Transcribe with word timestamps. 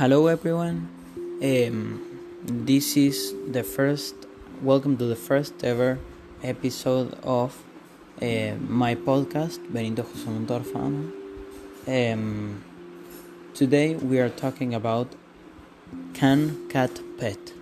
Hello, 0.00 0.28
everyone. 0.28 0.88
Um, 1.42 2.00
this 2.42 2.96
is 2.96 3.34
the 3.46 3.62
first. 3.62 4.14
Welcome 4.62 4.96
to 4.96 5.04
the 5.04 5.14
first 5.14 5.62
ever 5.62 5.98
episode 6.42 7.12
of 7.22 7.62
uh, 8.22 8.54
my 8.66 8.94
podcast, 8.94 9.60
Benito 9.70 10.04
José 10.04 10.28
Montorfano. 10.32 11.12
Um, 11.86 12.64
today 13.52 13.94
we 13.96 14.18
are 14.20 14.30
talking 14.30 14.72
about 14.72 15.08
CanCat 16.14 17.18
Pet, 17.18 17.52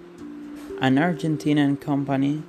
an 0.80 0.94
Argentinian 0.94 1.80
company 1.80 2.44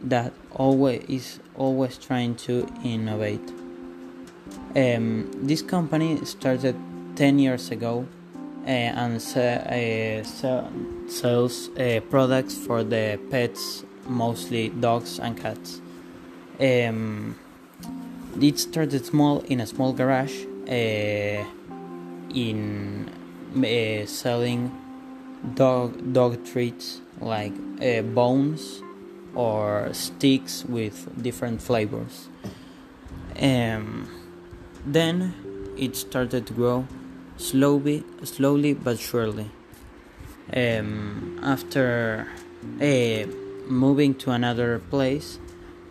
that 0.00 0.32
always 0.52 1.02
is 1.08 1.40
always 1.56 1.98
trying 1.98 2.36
to 2.46 2.68
innovate. 2.84 3.48
Um, 4.76 5.32
this 5.34 5.62
company 5.62 6.24
started 6.24 6.76
10 7.16 7.40
years 7.40 7.72
ago 7.72 8.06
and 8.64 9.16
uh, 9.16 10.22
sells 11.08 11.68
uh, 11.70 12.00
products 12.10 12.56
for 12.56 12.84
the 12.84 13.18
pets, 13.30 13.84
mostly 14.06 14.68
dogs 14.68 15.18
and 15.18 15.36
cats. 15.40 15.80
Um, 16.60 17.36
it 18.40 18.58
started 18.58 19.04
small 19.04 19.40
in 19.40 19.60
a 19.60 19.66
small 19.66 19.92
garage 19.92 20.44
in 22.34 23.10
uh, 23.56 24.06
selling 24.06 24.70
dog 25.54 26.12
dog 26.12 26.44
treats 26.44 27.00
like 27.20 27.52
uh, 27.82 28.02
bones 28.02 28.82
or 29.34 29.88
sticks 29.92 30.64
with 30.64 31.22
different 31.22 31.62
flavors. 31.62 32.28
Um, 33.40 34.08
then 34.84 35.34
it 35.78 35.96
started 35.96 36.46
to 36.46 36.52
grow 36.52 36.86
slowly, 37.40 38.04
slowly 38.22 38.74
but 38.74 38.98
surely. 38.98 39.50
Um, 40.54 41.40
after 41.42 42.28
uh, 42.80 43.26
moving 43.66 44.14
to 44.16 44.30
another 44.30 44.78
place, 44.90 45.38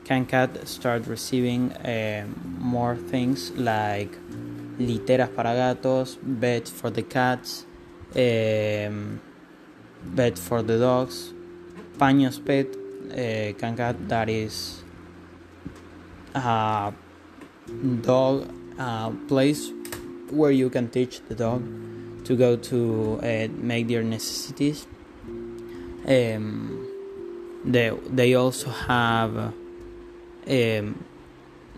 CanCat 0.06 0.68
started 0.68 1.08
receiving 1.08 1.72
uh, 1.74 2.26
more 2.60 2.96
things 2.96 3.52
like 3.52 4.12
literas 4.78 5.36
para 5.36 5.54
gatos, 5.56 6.18
bed 6.22 6.68
for 6.68 6.90
the 6.90 7.04
cats, 7.04 7.66
um, 8.16 9.20
bed 10.04 10.38
for 10.38 10.62
the 10.62 10.78
dogs, 10.78 11.34
paños 11.98 12.44
pet, 12.44 12.68
uh, 13.12 13.54
CanCat 13.58 14.08
that 14.08 14.30
is 14.30 14.84
a 16.36 16.94
dog 18.02 18.50
uh, 18.78 19.10
place 19.28 19.72
where 20.32 20.52
you 20.52 20.70
can 20.70 20.90
teach 20.90 21.22
the 21.28 21.36
dog 21.36 21.64
to 22.26 22.36
go 22.36 22.56
to 22.56 23.20
uh, 23.24 23.48
make 23.58 23.88
their 23.88 24.04
necessities. 24.04 24.88
Um, 26.08 26.88
they 27.66 27.92
they 28.10 28.36
also 28.36 28.70
have 28.70 29.54
um, 30.48 31.04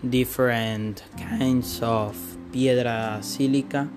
different 0.08 1.02
kinds 1.18 1.80
of 1.82 2.16
piedra 2.52 3.18
silica 3.22 3.88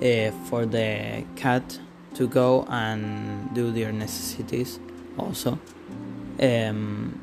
uh, 0.00 0.30
for 0.48 0.66
the 0.66 1.24
cat 1.36 1.78
to 2.14 2.26
go 2.26 2.66
and 2.68 3.54
do 3.54 3.70
their 3.70 3.92
necessities. 3.92 4.80
Also, 5.18 5.58
um, 6.40 7.20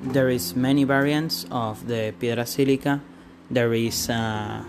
there 0.00 0.28
is 0.28 0.56
many 0.56 0.84
variants 0.84 1.46
of 1.50 1.86
the 1.86 2.14
piedra 2.18 2.46
silica. 2.46 3.00
There 3.50 3.72
is 3.74 4.08
uh, 4.08 4.64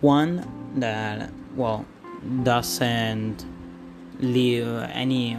one 0.00 0.57
that 0.80 1.30
well 1.54 1.84
doesn't 2.42 3.44
leave 4.20 4.66
any 4.92 5.38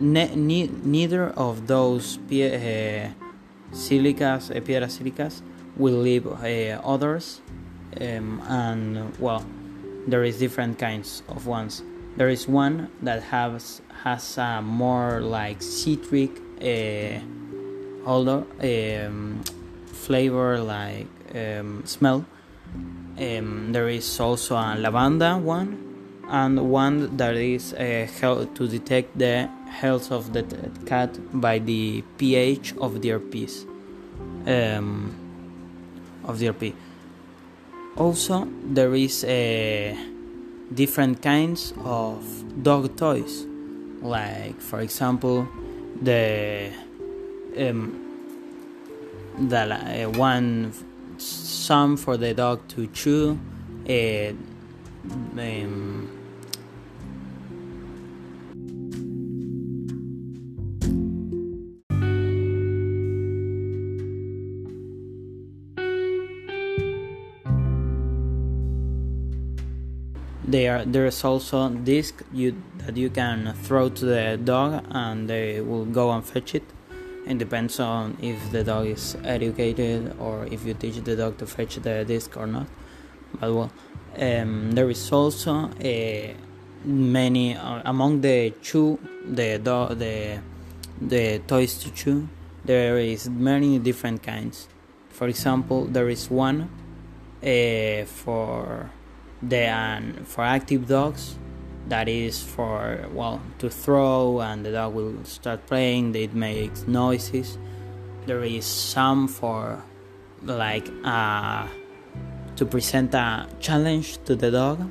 ne- 0.00 0.34
ne- 0.34 0.70
neither 0.84 1.30
of 1.30 1.66
those 1.66 2.18
pie- 2.28 2.54
uh, 2.54 3.10
silicas 3.72 4.50
uh, 4.50 4.60
piedras 4.60 4.98
silicas 4.98 5.42
will 5.76 6.00
leave 6.00 6.26
uh, 6.26 6.80
others 6.84 7.40
um, 8.00 8.40
and 8.48 9.18
well 9.18 9.44
there 10.06 10.24
is 10.24 10.38
different 10.38 10.78
kinds 10.78 11.22
of 11.28 11.46
ones. 11.46 11.82
There 12.16 12.28
is 12.28 12.48
one 12.48 12.90
that 13.02 13.22
has 13.24 13.80
has 14.02 14.38
a 14.38 14.62
more 14.62 15.20
like 15.20 15.62
citric 15.62 16.30
uh, 16.60 17.20
um, 18.06 19.42
flavor 19.86 20.58
like 20.58 21.06
um, 21.34 21.82
smell 21.84 22.24
um, 23.20 23.72
there 23.72 23.88
is 23.88 24.18
also 24.18 24.56
a 24.56 24.76
lavanda 24.78 25.40
one 25.40 25.90
and 26.28 26.70
one 26.70 27.16
that 27.16 27.36
is 27.36 27.74
uh, 27.74 28.06
to 28.54 28.68
detect 28.68 29.18
the 29.18 29.48
health 29.68 30.12
of 30.12 30.32
the 30.32 30.44
cat 30.86 31.18
by 31.32 31.58
the 31.58 32.02
pH 32.18 32.74
of 32.78 33.02
their 33.02 33.18
piece 33.18 33.66
um, 34.46 35.14
of 36.24 36.38
their 36.38 36.52
pee. 36.52 36.74
Also, 37.96 38.48
there 38.64 38.94
is 38.94 39.24
uh, 39.24 39.94
different 40.72 41.20
kinds 41.20 41.74
of 41.84 42.22
dog 42.62 42.96
toys, 42.96 43.44
like 44.00 44.60
for 44.60 44.80
example, 44.80 45.48
the 46.00 46.70
um, 47.58 48.06
the 49.48 50.04
uh, 50.04 50.10
one 50.10 50.72
some 51.20 51.96
for 51.96 52.16
the 52.16 52.34
dog 52.34 52.66
to 52.68 52.86
chew. 52.88 53.38
Uh, 53.88 54.32
um, 55.38 56.20
there 70.50 70.84
there's 70.84 71.24
also 71.24 71.68
disc 71.68 72.22
you 72.32 72.60
that 72.78 72.96
you 72.96 73.08
can 73.08 73.54
throw 73.62 73.88
to 73.88 74.04
the 74.04 74.38
dog 74.42 74.84
and 74.90 75.30
they 75.30 75.60
will 75.60 75.84
go 75.84 76.10
and 76.10 76.24
fetch 76.24 76.54
it 76.54 76.64
it 77.26 77.38
depends 77.38 77.78
on 77.80 78.16
if 78.22 78.50
the 78.50 78.64
dog 78.64 78.86
is 78.86 79.16
educated 79.24 80.14
or 80.18 80.46
if 80.46 80.64
you 80.64 80.74
teach 80.74 80.96
the 81.04 81.16
dog 81.16 81.38
to 81.38 81.46
fetch 81.46 81.76
the 81.76 82.04
disc 82.04 82.36
or 82.36 82.46
not. 82.46 82.66
But 83.38 83.54
well 83.54 83.72
um, 84.18 84.72
there 84.72 84.90
is 84.90 85.12
also 85.12 85.70
a 85.80 86.34
many 86.84 87.56
uh, 87.56 87.82
among 87.84 88.20
the 88.22 88.52
chew 88.62 88.98
the 89.24 89.58
dog 89.58 89.98
the 89.98 90.40
the 91.00 91.40
toys 91.46 91.78
to 91.78 91.90
chew 91.90 92.28
there 92.64 92.98
is 92.98 93.28
many 93.28 93.78
different 93.78 94.22
kinds. 94.22 94.68
For 95.10 95.28
example 95.28 95.86
there 95.86 96.08
is 96.08 96.30
one 96.30 96.70
uh, 97.42 98.04
for 98.04 98.90
the 99.42 99.68
um, 99.68 100.24
for 100.24 100.44
active 100.44 100.88
dogs 100.88 101.36
that 101.90 102.08
is 102.08 102.42
for 102.42 103.06
well 103.12 103.40
to 103.58 103.68
throw 103.68 104.40
and 104.40 104.64
the 104.64 104.72
dog 104.72 104.94
will 104.94 105.22
start 105.24 105.66
playing 105.66 106.14
it 106.14 106.34
makes 106.34 106.86
noises. 106.86 107.58
There 108.26 108.42
is 108.42 108.64
some 108.64 109.28
for 109.28 109.82
like 110.42 110.88
uh, 111.04 111.66
to 112.56 112.64
present 112.64 113.14
a 113.14 113.46
challenge 113.60 114.18
to 114.24 114.34
the 114.34 114.50
dog 114.50 114.90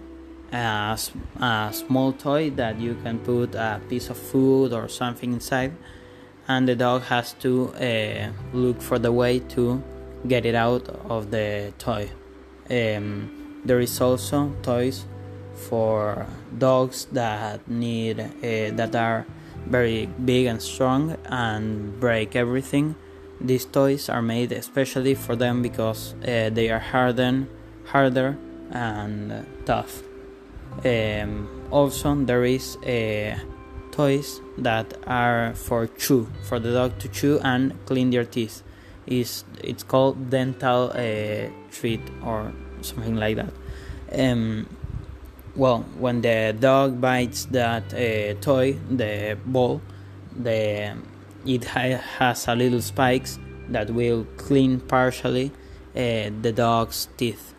a, 0.52 0.98
a 1.40 1.70
small 1.72 2.14
toy 2.14 2.50
that 2.52 2.80
you 2.80 2.96
can 3.04 3.20
put 3.20 3.56
a 3.56 3.82
piece 3.90 4.10
of 4.10 4.18
food 4.18 4.74
or 4.74 4.88
something 4.88 5.34
inside 5.34 5.74
and 6.48 6.68
the 6.68 6.76
dog 6.76 7.04
has 7.04 7.34
to 7.34 7.74
uh, 7.76 8.32
look 8.54 8.82
for 8.82 8.98
the 9.00 9.12
way 9.12 9.40
to 9.40 9.82
get 10.28 10.46
it 10.46 10.56
out 10.56 10.88
of 11.08 11.32
the 11.32 11.72
toy. 11.78 12.10
Um, 12.70 13.62
there 13.64 13.80
is 13.80 14.02
also 14.02 14.52
toys 14.64 15.06
for 15.68 16.26
dogs 16.58 17.06
that 17.12 17.68
need 17.68 18.20
uh, 18.20 18.76
that 18.76 18.96
are 18.96 19.26
very 19.68 20.08
big 20.26 20.46
and 20.48 20.62
strong 20.62 21.18
and 21.26 22.00
break 22.00 22.36
everything. 22.36 22.96
These 23.42 23.66
toys 23.66 24.10
are 24.10 24.22
made 24.22 24.52
especially 24.52 25.16
for 25.16 25.36
them 25.36 25.62
because 25.62 26.14
uh, 26.24 26.50
they 26.52 26.70
are 26.70 26.80
hardened, 26.80 27.48
harder 27.86 28.38
and 28.72 29.46
tough. 29.66 30.04
Um, 30.84 31.48
also, 31.72 32.16
there 32.16 32.46
is 32.46 32.76
uh, 32.78 33.38
toys 33.92 34.42
that 34.58 34.94
are 35.08 35.54
for 35.56 35.88
chew, 35.88 36.28
for 36.44 36.60
the 36.60 36.72
dog 36.72 37.00
to 37.00 37.08
chew 37.08 37.40
and 37.44 37.74
clean 37.86 38.10
their 38.10 38.26
teeth. 38.26 38.64
Is 39.08 39.44
it's 39.64 39.84
called 39.84 40.30
dental 40.30 40.92
uh, 40.94 41.50
treat 41.72 42.02
or 42.24 42.52
something 42.82 43.16
like 43.16 43.38
that. 43.38 43.54
Um, 44.12 44.68
well, 45.56 45.86
when 45.98 46.22
the 46.22 46.56
dog 46.60 47.02
bites 47.02 47.46
that 47.46 47.94
uh, 47.94 48.40
toy, 48.42 48.74
the 48.90 49.38
ball, 49.46 49.82
the 50.36 50.96
it 51.46 51.66
ha- 51.66 52.02
has 52.18 52.48
a 52.48 52.56
little 52.56 52.82
spikes 52.82 53.40
that 53.70 53.90
will 53.90 54.26
clean 54.38 54.80
partially 54.80 55.52
uh, 55.96 56.30
the 56.42 56.54
dog's 56.56 57.08
teeth. 57.18 57.54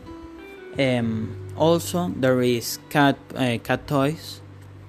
Um, 0.79 1.53
also, 1.57 2.09
there 2.17 2.41
is 2.43 2.79
cat 2.89 3.17
uh, 3.35 3.59
cat 3.63 3.87
toys 3.87 4.41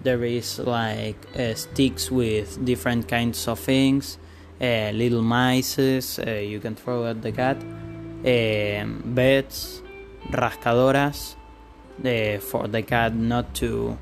there 0.04 0.24
is 0.24 0.60
like 0.60 1.18
uh, 1.38 1.54
sticks 1.54 2.10
with 2.10 2.64
different 2.66 3.08
kinds 3.08 3.48
of 3.48 3.60
things, 3.60 4.18
uh, 4.60 4.92
little 4.94 5.22
mice 5.22 5.78
uh, 5.80 6.42
you 6.44 6.60
can 6.60 6.76
throw 6.76 7.06
at 7.06 7.22
the 7.22 7.32
cat, 7.32 7.58
um, 7.62 9.02
beds, 9.06 9.82
rascadoras 10.32 11.36
uh, 12.06 12.40
for 12.40 12.68
the 12.68 12.82
cat 12.82 13.14
not 13.14 13.54
to 13.56 13.98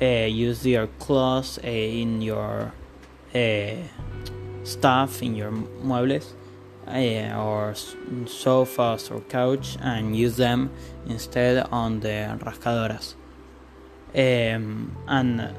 uh, 0.00 0.04
use 0.04 0.66
your 0.66 0.88
claws 0.98 1.58
uh, 1.62 1.68
in 1.68 2.20
your 2.20 2.72
stuff 4.64 5.22
in 5.22 5.34
your 5.34 5.50
muebles 5.50 6.32
or 7.36 7.74
sofas 8.26 9.10
or 9.10 9.20
couch 9.22 9.76
and 9.80 10.16
use 10.16 10.36
them 10.36 10.70
instead 11.06 11.66
on 11.70 12.00
the 12.00 12.38
rascadoras. 12.42 13.14
Um, 14.14 14.96
and 15.08 15.52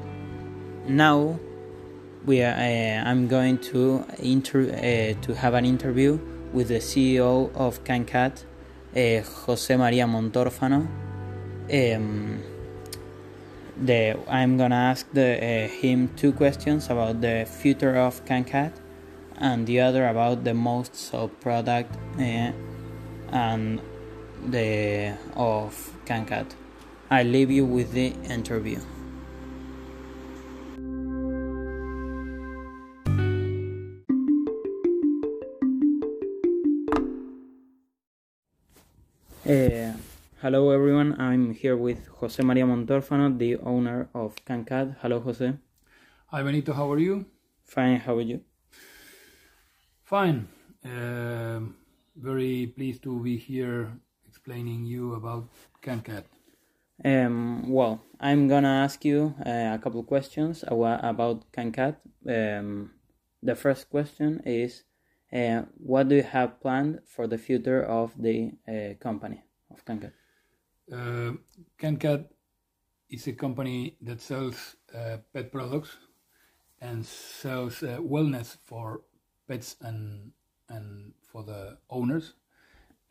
now 0.88 1.38
we 2.24 2.42
are, 2.42 2.54
I'm 3.04 3.28
going 3.28 3.58
to 3.72 4.04
inter- 4.18 5.14
to 5.14 5.34
have 5.34 5.54
an 5.54 5.64
interview 5.64 6.18
with 6.52 6.68
the 6.68 6.78
CEO 6.78 7.54
of 7.54 7.84
CanCat, 7.84 8.44
Jose 9.44 9.76
Maria 9.76 10.06
Montorfano. 10.06 10.88
Um, 11.72 12.42
the 13.76 14.16
I'm 14.28 14.56
gonna 14.56 14.76
ask 14.76 15.06
the, 15.12 15.36
uh, 15.36 15.68
him 15.68 16.10
two 16.16 16.32
questions 16.32 16.86
about 16.86 17.20
the 17.20 17.44
future 17.44 17.96
of 17.96 18.24
CanCat 18.24 18.72
and 19.38 19.66
the 19.66 19.80
other 19.80 20.06
about 20.06 20.44
the 20.44 20.54
most 20.54 20.94
sold 20.94 21.38
product 21.40 21.94
uh, 22.18 22.52
and 23.32 23.80
the 24.46 25.16
of 25.34 25.92
CanCat. 26.06 26.54
I 27.10 27.24
leave 27.24 27.50
you 27.50 27.64
with 27.64 27.92
the 27.92 28.12
interview. 28.30 28.80
Uh, 39.44 39.92
hello 40.42 40.70
everyone, 40.70 41.18
I'm 41.18 41.54
here 41.54 41.76
with 41.78 42.08
Jose 42.08 42.42
Maria 42.42 42.64
Montorfano, 42.64 43.38
the 43.38 43.56
owner 43.56 44.10
of 44.14 44.36
CanCat. 44.44 44.96
Hello 45.00 45.18
Jose. 45.20 45.54
Hi 46.26 46.42
Benito, 46.42 46.74
how 46.74 46.92
are 46.92 46.98
you? 46.98 47.24
Fine, 47.64 48.00
how 48.00 48.16
are 48.16 48.20
you? 48.20 48.42
Fine. 50.04 50.46
Uh, 50.84 51.60
very 52.14 52.66
pleased 52.76 53.02
to 53.04 53.18
be 53.22 53.38
here 53.38 53.90
explaining 54.28 54.84
you 54.84 55.14
about 55.14 55.48
CanCat. 55.82 56.24
Um, 57.02 57.70
well, 57.70 58.02
I'm 58.20 58.46
gonna 58.46 58.82
ask 58.84 59.06
you 59.06 59.34
uh, 59.40 59.72
a 59.74 59.80
couple 59.82 60.02
questions 60.04 60.64
about 60.68 61.50
CanCat. 61.52 61.96
Um, 62.28 62.90
the 63.42 63.54
first 63.54 63.88
question 63.88 64.42
is, 64.44 64.84
uh, 65.32 65.62
what 65.78 66.08
do 66.08 66.16
you 66.16 66.22
have 66.22 66.60
planned 66.60 67.00
for 67.06 67.26
the 67.26 67.38
future 67.38 67.82
of 67.82 68.12
the 68.20 68.52
uh, 68.68 69.02
company 69.02 69.42
of 69.70 69.82
CanCat? 69.86 70.12
Uh, 70.92 71.32
CanCat 71.80 72.26
is 73.10 73.26
a 73.26 73.32
company 73.32 73.96
that 74.02 74.20
sells 74.20 74.76
uh, 74.94 75.18
pet 75.32 75.52
products 75.52 75.96
and 76.80 77.04
sells 77.06 77.82
uh, 77.82 77.98
wellness 78.00 78.56
for 78.64 79.02
pets 79.48 79.76
and 79.82 80.32
and 80.68 81.12
for 81.22 81.44
the 81.44 81.78
owners, 81.90 82.34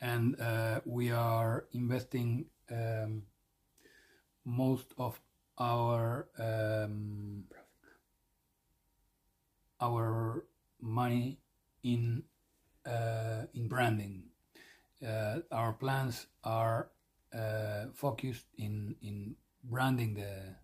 and 0.00 0.40
uh, 0.40 0.80
we 0.86 1.10
are 1.12 1.66
investing 1.72 2.46
um, 2.70 3.22
most 4.44 4.94
of 4.98 5.20
our 5.58 6.28
um, 6.38 7.44
our 9.80 10.44
money 10.80 11.38
in 11.82 12.22
uh, 12.86 13.44
in 13.54 13.68
branding. 13.68 14.24
Uh, 15.06 15.40
our 15.52 15.72
plans 15.74 16.26
are 16.44 16.90
uh, 17.34 17.86
focused 17.94 18.46
in 18.56 18.96
in 19.02 19.36
branding 19.64 20.14
the 20.14 20.56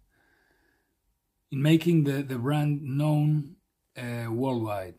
in 1.51 1.63
making 1.63 2.05
the, 2.05 2.23
the 2.23 2.39
brand 2.39 2.83
known 2.83 3.57
uh, 3.97 4.31
worldwide 4.31 4.95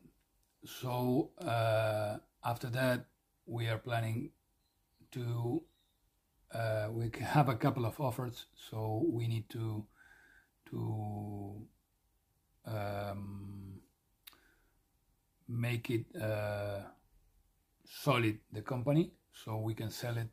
so 0.65 1.31
uh, 1.39 2.17
after 2.43 2.69
that, 2.69 3.05
we 3.45 3.67
are 3.67 3.77
planning 3.77 4.31
to. 5.11 5.63
Uh, 6.53 6.87
we 6.91 7.11
have 7.19 7.49
a 7.49 7.55
couple 7.55 7.85
of 7.85 7.99
offers, 7.99 8.45
so 8.69 9.03
we 9.09 9.27
need 9.27 9.49
to 9.49 9.85
to 10.69 11.67
um, 12.65 13.81
make 15.47 15.89
it 15.89 16.05
uh, 16.15 16.81
solid 17.85 18.39
the 18.51 18.61
company, 18.61 19.11
so 19.31 19.57
we 19.57 19.73
can 19.73 19.89
sell 19.89 20.15
it 20.17 20.29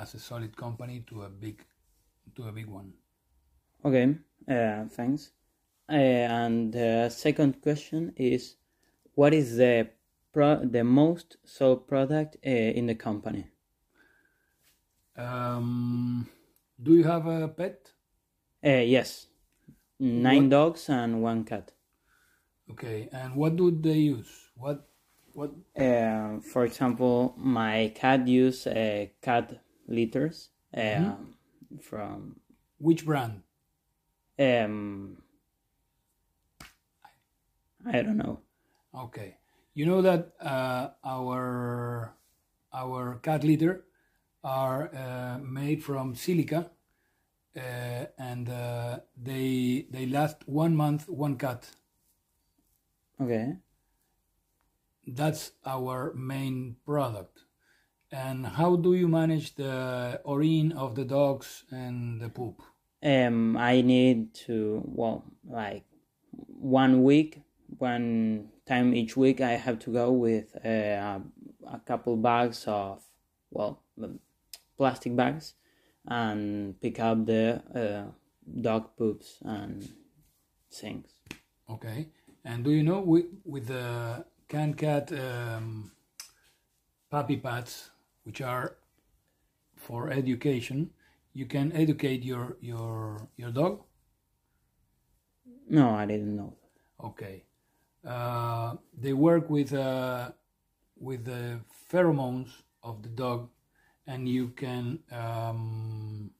as 0.00 0.14
a 0.14 0.18
solid 0.18 0.56
company 0.56 1.04
to 1.06 1.22
a 1.22 1.28
big 1.28 1.62
to 2.34 2.48
a 2.48 2.52
big 2.52 2.66
one. 2.66 2.92
Okay, 3.84 4.16
uh, 4.48 4.84
thanks. 4.88 5.32
Uh, 5.88 5.94
and 5.94 6.72
the 6.72 7.08
second 7.10 7.60
question 7.60 8.12
is 8.16 8.56
what 9.14 9.34
is 9.34 9.56
the 9.56 9.88
pro- 10.32 10.64
the 10.64 10.84
most 10.84 11.36
sold 11.44 11.86
product 11.86 12.36
uh, 12.46 12.50
in 12.50 12.86
the 12.86 12.94
company? 12.94 13.46
Um, 15.16 16.28
do 16.82 16.94
you 16.94 17.04
have 17.04 17.26
a 17.26 17.48
pet? 17.48 17.92
Uh, 18.64 18.84
yes, 18.96 19.26
nine 19.98 20.44
what? 20.44 20.50
dogs 20.50 20.88
and 20.88 21.22
one 21.22 21.44
cat. 21.44 21.72
Okay, 22.70 23.08
and 23.12 23.34
what 23.34 23.56
do 23.56 23.70
they 23.70 23.98
use? 23.98 24.50
What 24.54 24.88
what? 25.34 25.50
Uh, 25.76 26.40
for 26.40 26.64
example, 26.64 27.34
my 27.36 27.92
cat 27.94 28.28
use 28.28 28.66
a 28.66 29.12
cat 29.20 29.60
litters 29.90 30.48
uh, 30.74 30.80
mm-hmm. 30.80 31.78
from 31.78 32.40
which 32.78 33.04
brand? 33.04 33.42
Um, 34.38 35.18
I 37.86 38.02
don't 38.02 38.16
know. 38.16 38.40
Okay, 38.94 39.36
you 39.74 39.86
know 39.86 40.02
that 40.02 40.32
uh, 40.40 40.90
our 41.04 42.14
our 42.72 43.16
cat 43.22 43.44
litter 43.44 43.84
are 44.42 44.90
uh, 44.94 45.38
made 45.42 45.82
from 45.84 46.14
silica, 46.14 46.70
uh, 47.56 48.06
and 48.18 48.48
uh, 48.48 49.00
they 49.16 49.86
they 49.90 50.06
last 50.06 50.46
one 50.46 50.74
month 50.74 51.08
one 51.08 51.36
cat. 51.36 51.68
Okay. 53.20 53.56
That's 55.06 55.52
our 55.66 56.14
main 56.14 56.76
product. 56.86 57.44
And 58.12 58.44
how 58.44 58.76
do 58.76 58.94
you 58.94 59.06
manage 59.06 59.54
the 59.54 60.20
urine 60.26 60.72
of 60.72 60.94
the 60.96 61.04
dogs 61.04 61.64
and 61.70 62.20
the 62.20 62.28
poop? 62.28 62.60
Um, 63.02 63.56
I 63.56 63.80
need 63.80 64.34
to 64.46 64.82
well, 64.84 65.24
like 65.48 65.84
one 66.32 67.04
week, 67.04 67.40
one 67.78 68.48
time 68.66 68.94
each 68.94 69.16
week 69.16 69.40
I 69.40 69.52
have 69.52 69.78
to 69.80 69.92
go 69.92 70.10
with 70.10 70.56
uh, 70.64 71.20
a 71.66 71.80
couple 71.86 72.16
bags 72.16 72.64
of 72.66 73.00
well 73.50 73.80
plastic 74.76 75.14
bags 75.14 75.54
and 76.06 76.80
pick 76.80 76.98
up 76.98 77.26
the 77.26 77.62
uh, 77.74 78.10
dog 78.60 78.96
poops 78.96 79.38
and 79.42 79.88
things. 80.72 81.10
Okay, 81.68 82.08
and 82.44 82.64
do 82.64 82.70
you 82.70 82.82
know 82.82 83.00
with 83.00 83.26
with 83.44 83.66
the 83.66 84.24
CanCat 84.48 85.12
um, 85.12 85.92
puppy 87.10 87.36
pads, 87.36 87.90
which 88.24 88.40
are 88.40 88.76
for 89.76 90.10
education, 90.10 90.90
you 91.32 91.46
can 91.46 91.72
educate 91.72 92.22
your 92.22 92.56
your 92.60 93.28
your 93.36 93.50
dog. 93.50 93.82
No, 95.68 95.90
I 95.90 96.06
didn't 96.06 96.36
know. 96.36 96.54
Okay, 97.02 97.44
uh, 98.06 98.74
they 98.92 99.12
work 99.12 99.48
with 99.48 99.72
uh, 99.72 100.32
with 100.98 101.24
the 101.24 101.60
pheromones 101.90 102.50
of 102.82 103.02
the 103.02 103.08
dog, 103.08 103.48
and 104.06 104.28
you 104.28 104.48
can 104.48 104.98
um, 105.10 106.30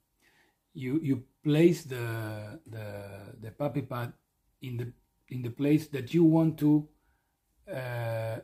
you 0.75 1.01
you 1.03 1.25
place 1.43 1.85
the 1.85 2.61
the 2.67 3.35
the 3.41 3.51
puppy 3.51 3.83
pad 3.83 4.13
in 4.61 4.77
the 4.77 4.93
in 5.29 5.43
the 5.43 5.51
place 5.51 5.89
that 5.89 6.13
you 6.13 6.25
want 6.25 6.59
to 6.59 6.89
uh, 7.71 8.39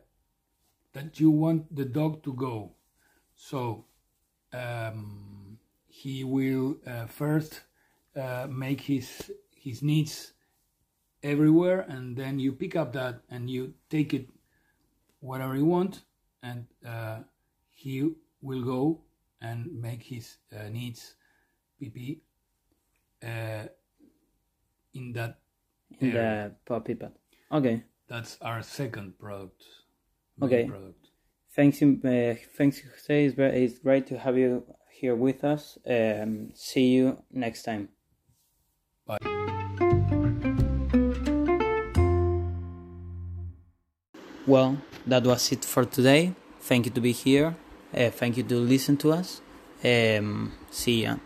that 0.92 1.20
you 1.20 1.30
want 1.30 1.74
the 1.74 1.84
dog 1.84 2.22
to 2.22 2.32
go. 2.32 2.75
So 3.36 3.84
um, 4.52 5.58
he 5.86 6.24
will 6.24 6.76
uh, 6.86 7.06
first 7.06 7.60
uh, 8.16 8.46
make 8.50 8.80
his 8.80 9.30
his 9.54 9.82
needs 9.82 10.32
everywhere 11.22 11.80
and 11.88 12.16
then 12.16 12.38
you 12.38 12.52
pick 12.52 12.76
up 12.76 12.92
that 12.92 13.20
and 13.30 13.50
you 13.50 13.74
take 13.90 14.14
it 14.14 14.28
whatever 15.20 15.56
you 15.56 15.64
want 15.64 16.02
and 16.42 16.66
uh, 16.86 17.18
he 17.72 18.10
will 18.40 18.62
go 18.62 19.00
and 19.40 19.66
make 19.80 20.02
his 20.02 20.38
uh, 20.54 20.68
needs 20.68 21.14
pp 21.82 22.20
uh, 23.22 23.66
in 24.94 25.12
that 25.12 25.38
in 26.00 26.16
area. 26.16 26.52
the 26.66 26.80
pad. 26.94 27.12
Okay. 27.52 27.82
That's 28.08 28.38
our 28.40 28.62
second 28.62 29.18
product. 29.18 29.64
Okay. 30.42 30.64
Product. 30.64 31.05
Thanks, 31.56 31.82
uh, 31.82 32.34
thanks, 32.58 32.82
Jose. 32.82 33.24
It's, 33.24 33.34
very, 33.34 33.64
it's 33.64 33.78
great 33.78 34.06
to 34.08 34.18
have 34.18 34.36
you 34.36 34.62
here 34.90 35.14
with 35.14 35.42
us. 35.42 35.78
Um, 35.88 36.50
see 36.54 36.88
you 36.88 37.22
next 37.32 37.62
time. 37.62 37.88
Bye. 39.06 39.16
Well, 44.46 44.76
that 45.06 45.24
was 45.24 45.50
it 45.50 45.64
for 45.64 45.86
today. 45.86 46.34
Thank 46.60 46.84
you 46.84 46.92
to 46.92 47.00
be 47.00 47.12
here. 47.12 47.56
Uh, 47.96 48.10
thank 48.10 48.36
you 48.36 48.42
to 48.42 48.56
listen 48.56 48.98
to 48.98 49.12
us. 49.12 49.40
Um, 49.82 50.52
see 50.70 51.04
ya. 51.04 51.16